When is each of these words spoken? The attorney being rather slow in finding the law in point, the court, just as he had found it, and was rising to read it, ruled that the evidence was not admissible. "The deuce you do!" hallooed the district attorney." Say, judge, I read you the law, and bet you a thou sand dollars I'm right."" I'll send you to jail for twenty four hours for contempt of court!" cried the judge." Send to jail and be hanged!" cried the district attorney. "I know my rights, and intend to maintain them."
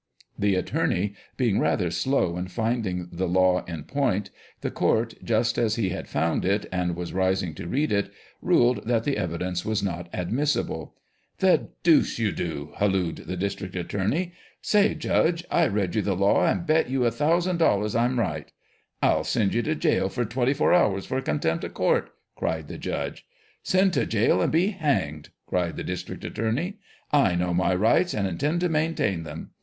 The 0.35 0.55
attorney 0.55 1.13
being 1.37 1.59
rather 1.59 1.91
slow 1.91 2.35
in 2.35 2.47
finding 2.47 3.07
the 3.11 3.27
law 3.27 3.63
in 3.65 3.83
point, 3.83 4.31
the 4.61 4.71
court, 4.71 5.13
just 5.23 5.59
as 5.59 5.75
he 5.75 5.89
had 5.89 6.07
found 6.07 6.43
it, 6.43 6.65
and 6.71 6.95
was 6.95 7.13
rising 7.13 7.53
to 7.53 7.67
read 7.67 7.91
it, 7.91 8.11
ruled 8.41 8.87
that 8.87 9.03
the 9.03 9.15
evidence 9.15 9.63
was 9.63 9.83
not 9.83 10.09
admissible. 10.11 10.95
"The 11.37 11.69
deuce 11.83 12.17
you 12.17 12.31
do!" 12.31 12.71
hallooed 12.77 13.17
the 13.27 13.37
district 13.37 13.75
attorney." 13.75 14.33
Say, 14.63 14.95
judge, 14.95 15.45
I 15.51 15.67
read 15.67 15.93
you 15.93 16.01
the 16.01 16.15
law, 16.15 16.47
and 16.47 16.65
bet 16.65 16.89
you 16.89 17.05
a 17.05 17.11
thou 17.11 17.37
sand 17.39 17.59
dollars 17.59 17.95
I'm 17.95 18.17
right."" 18.19 18.51
I'll 19.03 19.23
send 19.23 19.53
you 19.53 19.61
to 19.61 19.75
jail 19.75 20.09
for 20.09 20.25
twenty 20.25 20.55
four 20.55 20.73
hours 20.73 21.05
for 21.05 21.21
contempt 21.21 21.63
of 21.63 21.75
court!" 21.75 22.09
cried 22.35 22.69
the 22.69 22.79
judge." 22.79 23.27
Send 23.61 23.93
to 23.93 24.07
jail 24.07 24.41
and 24.41 24.51
be 24.51 24.69
hanged!" 24.69 25.29
cried 25.45 25.75
the 25.75 25.83
district 25.83 26.23
attorney. 26.23 26.79
"I 27.11 27.35
know 27.35 27.53
my 27.53 27.75
rights, 27.75 28.15
and 28.15 28.27
intend 28.27 28.61
to 28.61 28.69
maintain 28.69 29.21
them." 29.21 29.51